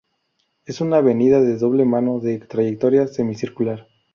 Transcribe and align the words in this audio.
Es 0.65 0.81
una 0.81 0.97
avenida 0.97 1.41
de 1.41 1.57
doble 1.59 1.85
mano 1.85 2.19
de 2.19 2.39
trayectoria 2.39 3.05
semi 3.05 3.35
circular. 3.35 3.87